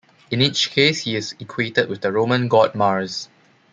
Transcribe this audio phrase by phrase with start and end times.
[0.31, 3.29] In each case he is equated with the Roman god Mars.